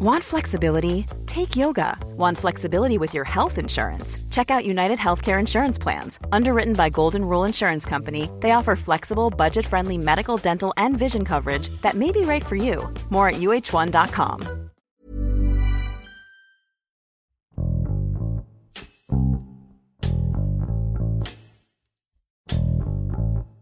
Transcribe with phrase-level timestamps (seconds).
[0.00, 1.06] Want flexibility?
[1.26, 1.98] Take yoga.
[2.16, 4.16] Want flexibility with your health insurance?
[4.30, 6.20] Check out United Healthcare Insurance Plans.
[6.30, 11.24] Underwritten by Golden Rule Insurance Company, they offer flexible, budget friendly medical, dental, and vision
[11.24, 12.88] coverage that may be right for you.
[13.10, 14.70] More at uh1.com.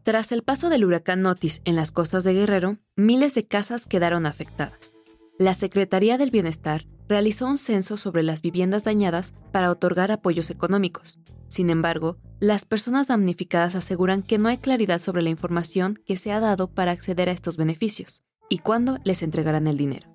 [0.05, 4.27] Tras el paso del huracán Otis en las costas de Guerrero, miles de casas quedaron
[4.27, 4.97] afectadas.
[5.39, 11.19] La Secretaría del Bienestar realizó un censo sobre las viviendas dañadas para otorgar apoyos económicos.
[11.49, 16.33] Sin embargo, las personas damnificadas aseguran que no hay claridad sobre la información que se
[16.33, 20.09] ha dado para acceder a estos beneficios y cuándo les entregarán el dinero.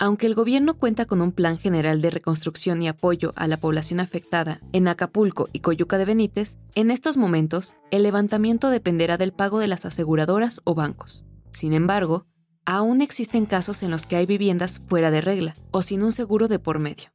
[0.00, 4.00] Aunque el gobierno cuenta con un plan general de reconstrucción y apoyo a la población
[4.00, 9.60] afectada en Acapulco y Coyuca de Benítez, en estos momentos el levantamiento dependerá del pago
[9.60, 11.24] de las aseguradoras o bancos.
[11.52, 12.26] Sin embargo,
[12.64, 16.48] aún existen casos en los que hay viviendas fuera de regla o sin un seguro
[16.48, 17.10] de por medio.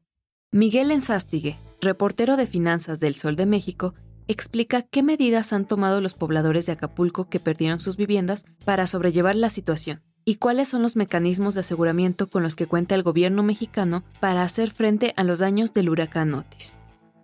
[0.51, 3.93] Miguel Enzástigue, reportero de finanzas del Sol de México,
[4.27, 9.35] explica qué medidas han tomado los pobladores de Acapulco que perdieron sus viviendas para sobrellevar
[9.35, 13.41] la situación y cuáles son los mecanismos de aseguramiento con los que cuenta el gobierno
[13.41, 16.77] mexicano para hacer frente a los daños del huracán Otis.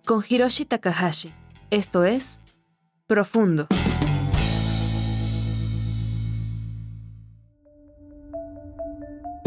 [0.05, 1.31] Con Hiroshi Takahashi,
[1.69, 2.41] esto es
[3.07, 3.67] Profundo.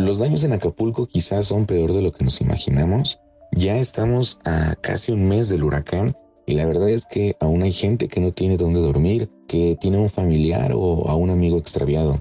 [0.09, 3.20] Los daños en Acapulco quizás son peor de lo que nos imaginamos.
[3.53, 7.73] Ya estamos a casi un mes del huracán y la verdad es que aún hay
[7.73, 12.14] gente que no tiene dónde dormir, que tiene un familiar o a un amigo extraviado.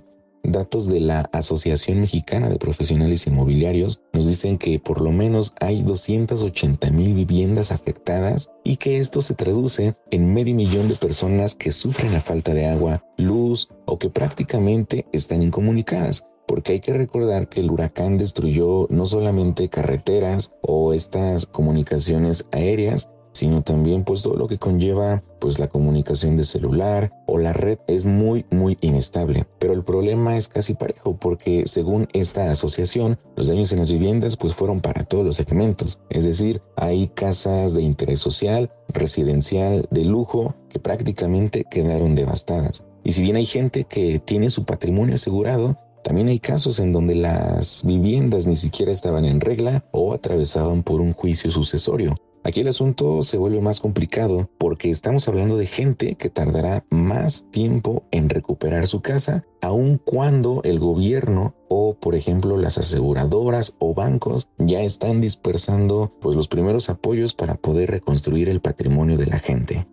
[0.43, 5.81] Datos de la Asociación Mexicana de Profesionales Inmobiliarios nos dicen que por lo menos hay
[5.81, 11.71] 280 mil viviendas afectadas y que esto se traduce en medio millón de personas que
[11.71, 17.49] sufren la falta de agua, luz o que prácticamente están incomunicadas porque hay que recordar
[17.49, 24.35] que el huracán destruyó no solamente carreteras o estas comunicaciones aéreas, sino también pues todo
[24.35, 29.45] lo que conlleva pues la comunicación de celular o la red es muy muy inestable.
[29.59, 34.37] Pero el problema es casi parejo porque según esta asociación los daños en las viviendas
[34.37, 35.99] pues fueron para todos los segmentos.
[36.09, 42.83] Es decir, hay casas de interés social, residencial, de lujo que prácticamente quedaron devastadas.
[43.03, 47.15] Y si bien hay gente que tiene su patrimonio asegurado, también hay casos en donde
[47.15, 52.15] las viviendas ni siquiera estaban en regla o atravesaban por un juicio sucesorio.
[52.45, 57.43] Aquí el asunto se vuelve más complicado porque estamos hablando de gente que tardará más
[57.51, 63.93] tiempo en recuperar su casa, aun cuando el gobierno o, por ejemplo, las aseguradoras o
[63.93, 69.39] bancos ya están dispersando pues, los primeros apoyos para poder reconstruir el patrimonio de la
[69.39, 69.87] gente.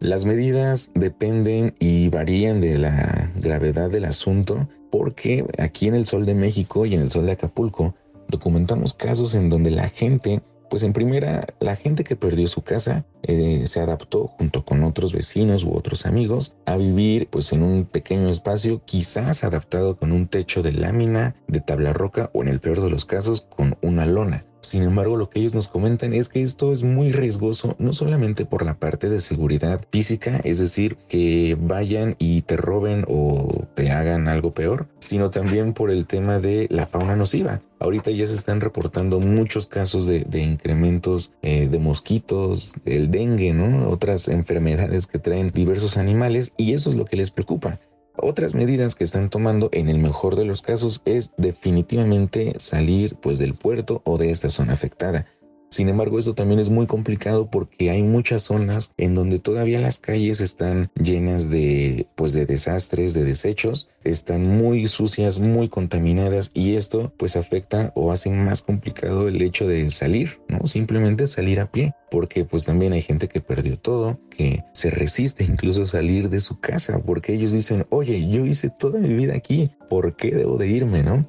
[0.00, 6.26] Las medidas dependen y varían de la gravedad del asunto porque aquí en el Sol
[6.26, 7.94] de México y en el Sol de Acapulco
[8.28, 13.06] documentamos casos en donde la gente, pues en primera, la gente que perdió su casa
[13.22, 17.86] eh, se adaptó junto con otros vecinos u otros amigos a vivir pues en un
[17.86, 22.60] pequeño espacio, quizás adaptado con un techo de lámina, de tabla roca o en el
[22.60, 24.44] peor de los casos con una lona.
[24.66, 28.44] Sin embargo, lo que ellos nos comentan es que esto es muy riesgoso, no solamente
[28.44, 33.92] por la parte de seguridad física, es decir, que vayan y te roben o te
[33.92, 37.62] hagan algo peor, sino también por el tema de la fauna nociva.
[37.78, 43.88] Ahorita ya se están reportando muchos casos de, incrementos eh, de mosquitos, el dengue, ¿no?
[43.88, 47.78] Otras enfermedades que traen diversos animales y eso es lo que les preocupa.
[48.18, 53.38] Otras medidas que están tomando en el mejor de los casos es definitivamente salir pues
[53.38, 55.26] del puerto o de esta zona afectada.
[55.70, 59.98] Sin embargo, esto también es muy complicado porque hay muchas zonas en donde todavía las
[59.98, 66.76] calles están llenas de pues de desastres, de desechos, están muy sucias, muy contaminadas y
[66.76, 70.66] esto pues afecta o hace más complicado el hecho de salir, ¿no?
[70.66, 75.44] Simplemente salir a pie, porque pues también hay gente que perdió todo, que se resiste
[75.44, 79.34] incluso a salir de su casa porque ellos dicen, "Oye, yo hice toda mi vida
[79.34, 81.28] aquí, ¿por qué debo de irme, no?"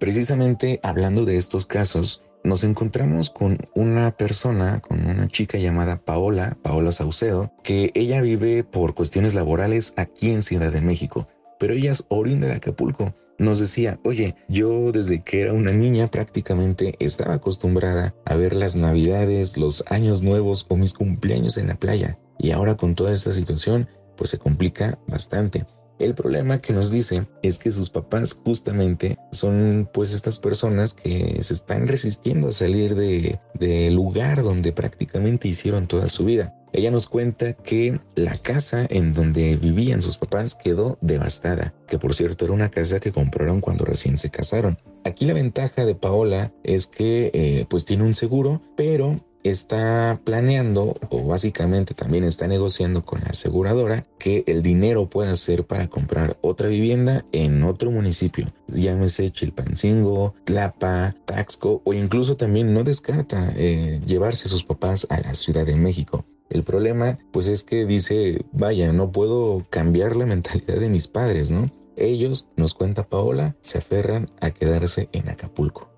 [0.00, 6.56] Precisamente hablando de estos casos, nos encontramos con una persona, con una chica llamada Paola,
[6.62, 11.26] Paola Saucedo, que ella vive por cuestiones laborales aquí en Ciudad de México,
[11.58, 13.14] pero ella es oriunda de Acapulco.
[13.38, 18.76] Nos decía, oye, yo desde que era una niña prácticamente estaba acostumbrada a ver las
[18.76, 23.32] navidades, los años nuevos o mis cumpleaños en la playa, y ahora con toda esta
[23.32, 25.64] situación, pues se complica bastante.
[25.98, 31.42] El problema que nos dice es que sus papás justamente son pues estas personas que
[31.42, 36.54] se están resistiendo a salir del de lugar donde prácticamente hicieron toda su vida.
[36.72, 42.14] Ella nos cuenta que la casa en donde vivían sus papás quedó devastada, que por
[42.14, 44.76] cierto era una casa que compraron cuando recién se casaron.
[45.04, 50.94] Aquí la ventaja de Paola es que eh, pues tiene un seguro, pero está planeando
[51.10, 56.36] o básicamente también está negociando con la aseguradora que el dinero pueda ser para comprar
[56.40, 64.00] otra vivienda en otro municipio, llámese Chilpancingo, Tlapa, Taxco o incluso también no descarta eh,
[64.06, 66.24] llevarse a sus papás a la Ciudad de México.
[66.50, 71.50] El problema, pues es que dice, vaya, no puedo cambiar la mentalidad de mis padres,
[71.50, 71.70] ¿no?
[71.96, 75.93] Ellos, nos cuenta Paola, se aferran a quedarse en Acapulco.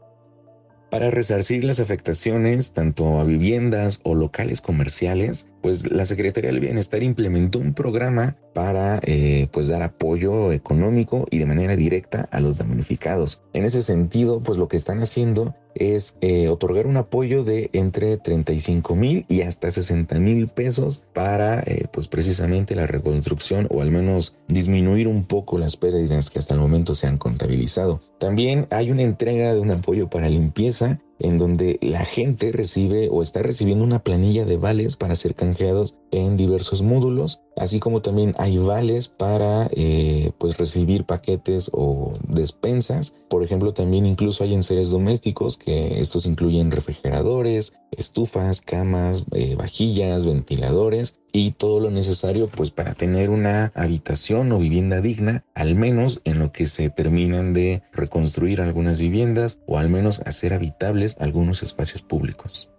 [0.96, 7.02] Para resarcir las afectaciones tanto a viviendas o locales comerciales, pues la Secretaría del Bienestar
[7.02, 12.56] implementó un programa para eh, pues dar apoyo económico y de manera directa a los
[12.56, 13.42] damnificados.
[13.52, 18.16] En ese sentido, pues lo que están haciendo es eh, otorgar un apoyo de entre
[18.16, 23.90] 35 mil y hasta 60 mil pesos para eh, pues precisamente la reconstrucción o al
[23.90, 28.00] menos disminuir un poco las pérdidas que hasta el momento se han contabilizado.
[28.18, 33.22] También hay una entrega de un apoyo para limpieza en donde la gente recibe o
[33.22, 38.34] está recibiendo una planilla de vales para ser canjeados en diversos módulos, así como también
[38.38, 43.14] hay vales para eh, pues recibir paquetes o despensas.
[43.28, 50.26] Por ejemplo, también incluso hay enseres domésticos que estos incluyen refrigeradores, estufas, camas, eh, vajillas,
[50.26, 56.20] ventiladores y todo lo necesario pues para tener una habitación o vivienda digna, al menos
[56.24, 61.62] en lo que se terminan de reconstruir algunas viviendas o al menos hacer habitables algunos
[61.62, 62.70] espacios públicos.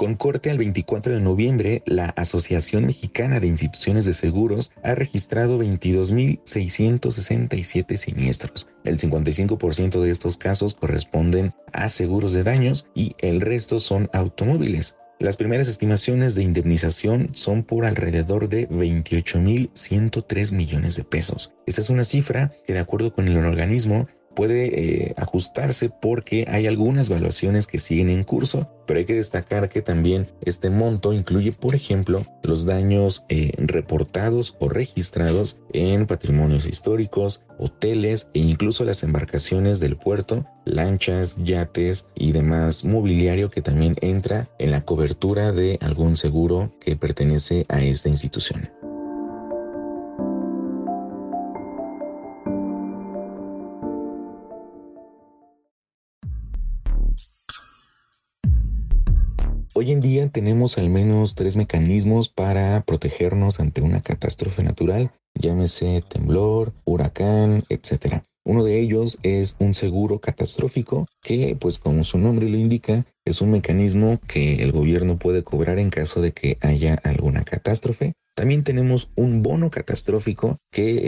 [0.00, 5.62] Con corte al 24 de noviembre, la Asociación Mexicana de Instituciones de Seguros ha registrado
[5.62, 8.70] 22.667 siniestros.
[8.84, 14.96] El 55% de estos casos corresponden a seguros de daños y el resto son automóviles.
[15.18, 21.52] Las primeras estimaciones de indemnización son por alrededor de 28.103 millones de pesos.
[21.66, 26.66] Esta es una cifra que de acuerdo con el organismo puede eh, ajustarse porque hay
[26.66, 31.52] algunas evaluaciones que siguen en curso, pero hay que destacar que también este monto incluye,
[31.52, 39.02] por ejemplo, los daños eh, reportados o registrados en patrimonios históricos, hoteles e incluso las
[39.02, 45.78] embarcaciones del puerto, lanchas, yates y demás mobiliario que también entra en la cobertura de
[45.80, 48.79] algún seguro que pertenece a esta institución.
[59.80, 66.04] Hoy en día tenemos al menos tres mecanismos para protegernos ante una catástrofe natural, llámese
[66.06, 68.20] temblor, huracán, etc.
[68.44, 73.40] Uno de ellos es un seguro catastrófico que, pues como su nombre lo indica, es
[73.40, 78.12] un mecanismo que el gobierno puede cobrar en caso de que haya alguna catástrofe.
[78.34, 81.00] También tenemos un bono catastrófico que,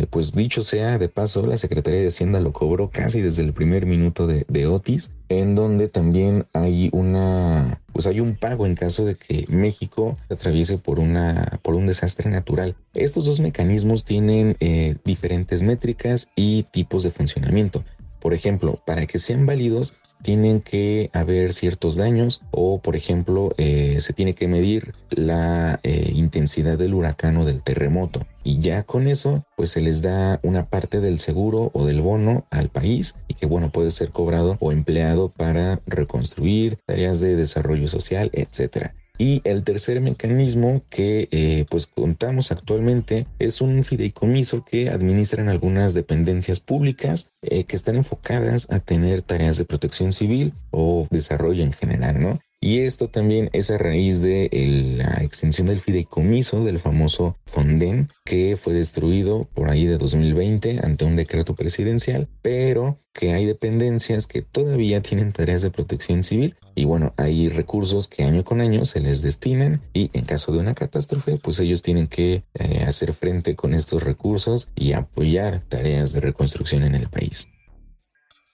[0.00, 3.52] eh, pues dicho sea de paso, la Secretaría de Hacienda lo cobró casi desde el
[3.52, 8.76] primer minuto de, de Otis, en donde también hay una, pues hay un pago en
[8.76, 12.74] caso de que México atraviese por una, por un desastre natural.
[12.94, 17.84] Estos dos mecanismos tienen eh, diferentes métricas y tipos de funcionamiento.
[18.18, 23.96] Por ejemplo, para que sean válidos, tienen que haber ciertos daños o, por ejemplo, eh,
[24.00, 28.26] se tiene que medir la eh, intensidad del huracán o del terremoto.
[28.42, 32.46] Y ya con eso, pues se les da una parte del seguro o del bono
[32.50, 37.88] al país y que, bueno, puede ser cobrado o empleado para reconstruir tareas de desarrollo
[37.88, 38.94] social, etcétera.
[39.20, 45.92] Y el tercer mecanismo que eh, pues contamos actualmente es un fideicomiso que administran algunas
[45.92, 51.74] dependencias públicas eh, que están enfocadas a tener tareas de protección civil o desarrollo en
[51.74, 52.40] general, ¿no?
[52.62, 54.50] Y esto también es a raíz de
[54.98, 61.06] la extensión del fideicomiso del famoso Fonden, que fue destruido por ahí de 2020 ante
[61.06, 66.84] un decreto presidencial, pero que hay dependencias que todavía tienen tareas de protección civil y
[66.84, 70.74] bueno, hay recursos que año con año se les destinan y en caso de una
[70.74, 76.20] catástrofe, pues ellos tienen que eh, hacer frente con estos recursos y apoyar tareas de
[76.20, 77.48] reconstrucción en el país.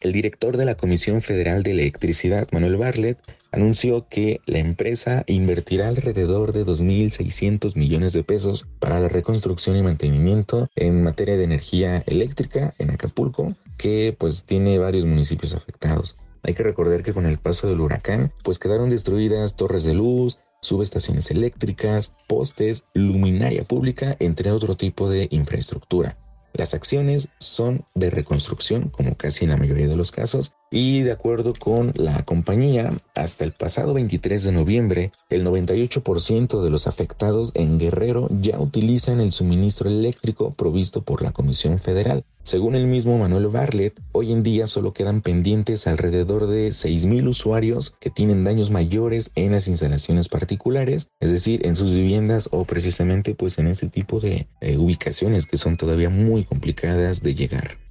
[0.06, 3.18] El director de la Comisión Federal de Electricidad, Manuel Barlet,
[3.50, 9.82] anunció que la empresa invertirá alrededor de 2.600 millones de pesos para la reconstrucción y
[9.82, 16.16] mantenimiento en materia de energía eléctrica en Acapulco, que pues tiene varios municipios afectados.
[16.44, 20.38] Hay que recordar que con el paso del huracán, pues quedaron destruidas torres de luz,
[20.62, 26.16] subestaciones eléctricas, postes, luminaria pública, entre otro tipo de infraestructura.
[26.56, 31.12] Las acciones son de reconstrucción, como casi en la mayoría de los casos, y de
[31.12, 37.52] acuerdo con la compañía, hasta el pasado 23 de noviembre, el 98% de los afectados
[37.54, 42.24] en Guerrero ya utilizan el suministro eléctrico provisto por la Comisión Federal.
[42.42, 47.94] Según el mismo Manuel Barlet, hoy en día solo quedan pendientes alrededor de 6.000 usuarios
[47.98, 53.34] que tienen daños mayores en las instalaciones particulares, es decir, en sus viviendas o precisamente
[53.34, 57.85] pues en ese tipo de eh, ubicaciones que son todavía muy complicadas de llegar.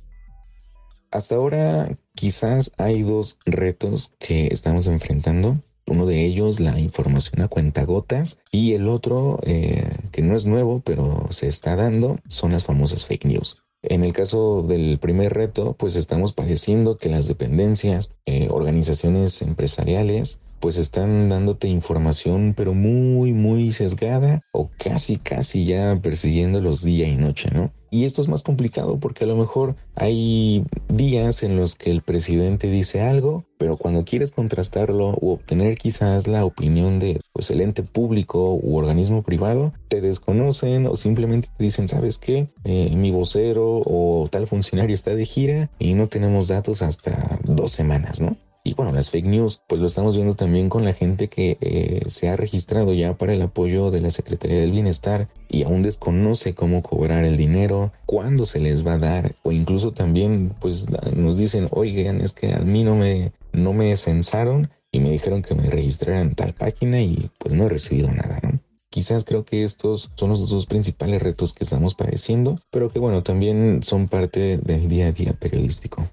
[1.15, 5.62] Hasta ahora quizás hay dos retos que estamos enfrentando.
[5.88, 10.81] Uno de ellos, la información a cuentagotas, y el otro, eh, que no es nuevo,
[10.84, 13.63] pero se está dando, son las famosas fake news.
[13.81, 20.41] En el caso del primer reto, pues estamos padeciendo que las dependencias, eh, organizaciones empresariales,
[20.60, 27.15] pues están dándote información, pero muy, muy sesgada o casi, casi ya persiguiéndolos día y
[27.15, 27.72] noche, ¿no?
[27.92, 32.01] Y esto es más complicado porque a lo mejor hay días en los que el
[32.01, 37.62] presidente dice algo, pero cuando quieres contrastarlo u obtener quizás la opinión de pues, el
[37.62, 42.50] ente público u organismo privado, te desconocen o simplemente te dicen, ¿sabes qué?
[42.63, 47.72] Eh, mi vocero o tal funcionario está de gira y no tenemos datos hasta dos
[47.72, 48.38] semanas, ¿no?
[48.67, 52.01] Y bueno, las fake news, pues lo estamos viendo también con la gente que eh,
[52.07, 56.55] se ha registrado ya para el apoyo de la Secretaría del Bienestar y aún desconoce
[56.55, 61.38] cómo cobrar el dinero, cuándo se les va a dar, o incluso también pues nos
[61.38, 65.53] dicen, oigan, es que a mí no me, no me censaron y me dijeron que
[65.53, 68.60] me registrara en tal página y pues no he recibido nada, ¿no?
[68.89, 73.22] Quizás creo que estos son los dos principales retos que estamos padeciendo, pero que bueno,
[73.22, 76.10] también son parte del día a día periodístico.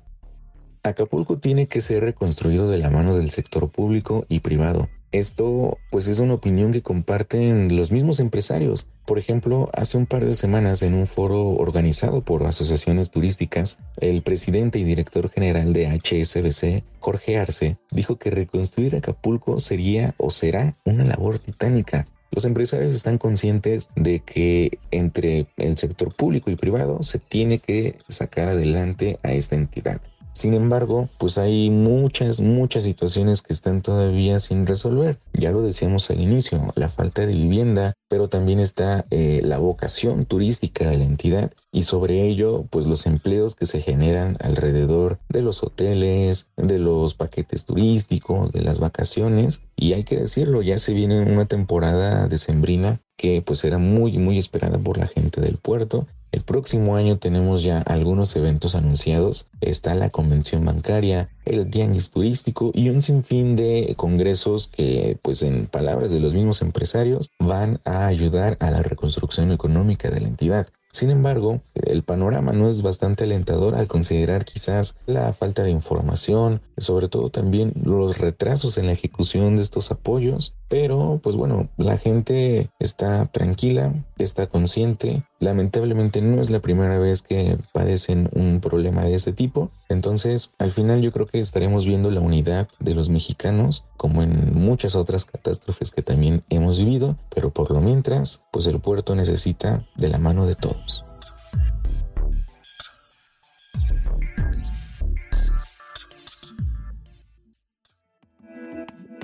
[0.85, 4.89] Acapulco tiene que ser reconstruido de la mano del sector público y privado.
[5.13, 8.89] Esto pues es una opinión que comparten los mismos empresarios.
[9.07, 14.23] Por ejemplo, hace un par de semanas en un foro organizado por asociaciones turísticas, el
[14.23, 20.75] presidente y director general de HSBC, Jorge Arce, dijo que reconstruir Acapulco sería o será
[20.85, 22.09] una labor titánica.
[22.33, 27.99] Los empresarios están conscientes de que entre el sector público y privado se tiene que
[28.09, 30.01] sacar adelante a esta entidad.
[30.33, 35.19] Sin embargo, pues hay muchas, muchas situaciones que están todavía sin resolver.
[35.35, 40.25] Ya lo decíamos al inicio, la falta de vivienda, pero también está eh, la vocación
[40.25, 45.43] turística de la entidad y sobre ello, pues los empleos que se generan alrededor de
[45.43, 49.63] los hoteles, de los paquetes turísticos, de las vacaciones.
[49.77, 54.39] Y hay que decirlo, ya se viene una temporada decembrina que pues era muy, muy
[54.39, 59.49] esperada por la gente del puerto el próximo año tenemos ya algunos eventos anunciados.
[59.61, 65.67] Está la convención bancaria, el tianguis turístico y un sinfín de congresos que, pues en
[65.67, 70.69] palabras de los mismos empresarios, van a ayudar a la reconstrucción económica de la entidad.
[70.95, 76.61] Sin embargo, el panorama no es bastante alentador al considerar quizás la falta de información,
[76.77, 81.97] sobre todo también los retrasos en la ejecución de estos apoyos, pero pues bueno, la
[81.97, 89.03] gente está tranquila, está consciente, lamentablemente no es la primera vez que padecen un problema
[89.05, 93.09] de este tipo, entonces al final yo creo que estaremos viendo la unidad de los
[93.09, 98.67] mexicanos como en muchas otras catástrofes que también hemos vivido, pero por lo mientras, pues
[98.67, 100.82] el puerto necesita de la mano de todos.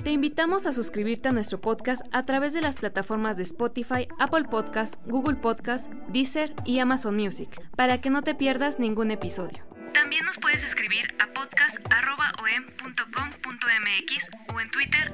[0.03, 4.45] Te invitamos a suscribirte a nuestro podcast a través de las plataformas de Spotify, Apple
[4.45, 9.61] Podcast, Google Podcast, Deezer y Amazon Music, para que no te pierdas ningún episodio.
[9.93, 15.11] También nos puedes escribir a podcast.om.com.mx o en Twitter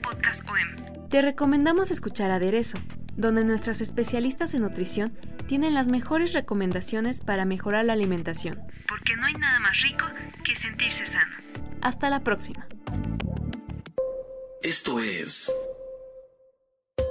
[0.00, 1.08] podcastom.
[1.08, 2.78] Te recomendamos escuchar Aderezo,
[3.16, 5.18] donde nuestras especialistas en nutrición
[5.48, 8.60] tienen las mejores recomendaciones para mejorar la alimentación.
[8.88, 10.06] Porque no hay nada más rico
[10.44, 11.34] que sentirse sano.
[11.82, 12.68] Hasta la próxima.
[14.62, 15.50] Esto es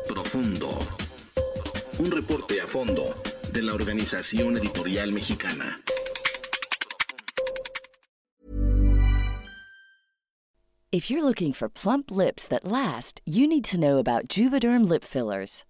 [0.07, 0.69] Profundo.
[1.97, 3.15] Un reporte a fondo
[3.51, 5.81] de la Organización Editorial Mexicana.
[10.91, 15.03] If you're looking for plump lips that last, you need to know about Juvederm lip
[15.03, 15.63] fillers.